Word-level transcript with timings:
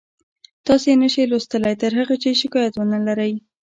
تاسو 0.65 0.85
یې 0.89 0.95
نشئ 1.01 1.25
لوستلی 1.31 1.73
تر 1.81 1.91
هغه 1.99 2.15
چې 2.21 2.39
شکایت 2.41 2.73
ونلرئ 2.75 3.33